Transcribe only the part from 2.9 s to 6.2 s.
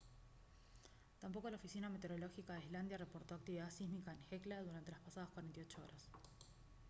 reportó actividad sísmica en hekla durante las pasadas 48 horas